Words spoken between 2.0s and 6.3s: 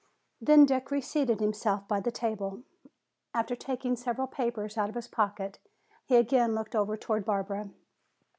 tea table. After taking several papers out of his pocket he